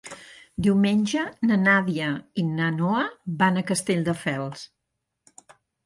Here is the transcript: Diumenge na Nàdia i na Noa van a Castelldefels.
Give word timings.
Diumenge 0.67 1.25
na 1.51 1.59
Nàdia 1.67 2.09
i 2.43 2.47
na 2.49 2.73
Noa 2.81 3.07
van 3.45 3.61
a 3.63 3.67
Castelldefels. 3.71 4.69